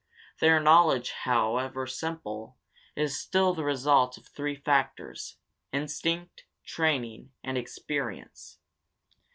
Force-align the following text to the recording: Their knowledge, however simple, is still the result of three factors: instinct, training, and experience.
Their 0.39 0.59
knowledge, 0.59 1.11
however 1.11 1.85
simple, 1.85 2.57
is 2.95 3.19
still 3.19 3.53
the 3.53 3.63
result 3.63 4.17
of 4.17 4.25
three 4.25 4.55
factors: 4.55 5.37
instinct, 5.71 6.43
training, 6.65 7.33
and 7.43 7.55
experience. 7.55 8.57